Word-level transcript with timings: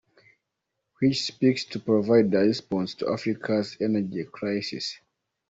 which 0.99 1.25
seeks 1.31 1.63
to 1.63 1.77
provide 1.79 2.33
a 2.33 2.39
response 2.39 2.95
to 2.95 3.07
Africa’s 3.07 3.77
energy 3.79 4.23
crisis. 4.23 4.97